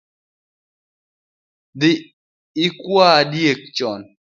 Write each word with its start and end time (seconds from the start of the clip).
Dhi 1.79 1.91
ikua 2.65 3.09
diek 3.31 3.61
chon 3.75 4.01